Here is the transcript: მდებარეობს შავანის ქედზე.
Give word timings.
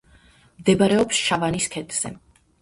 მდებარეობს 0.61 1.19
შავანის 1.27 1.69
ქედზე. 1.77 2.13